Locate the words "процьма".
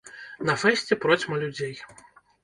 1.03-1.37